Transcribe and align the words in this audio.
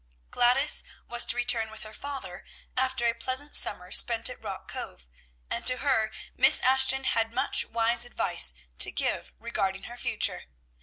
Gladys 0.31 0.83
was 1.07 1.27
to 1.27 1.35
return 1.35 1.69
with 1.69 1.83
her 1.83 1.93
father 1.93 2.43
after 2.75 3.05
a 3.07 3.13
pleasant 3.13 3.55
summer 3.55 3.91
spent 3.91 4.31
at 4.31 4.41
Rock 4.41 4.67
Cove, 4.67 5.07
and 5.47 5.63
to 5.67 5.77
her, 5.77 6.11
Miss 6.35 6.59
Ashton 6.61 7.03
had 7.03 7.31
much 7.31 7.65
wise 7.67 8.03
advice 8.03 8.55
to 8.79 8.89
give 8.91 9.31
regarding 9.37 9.83
her 9.83 9.97
future. 9.97 10.45